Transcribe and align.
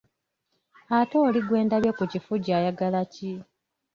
Ate 0.97 1.15
oli 1.27 1.39
gwe 1.45 1.59
ndabye 1.65 1.91
ku 1.97 2.03
kifugi 2.11 2.49
ayagala 2.57 3.01
ki? 3.13 3.31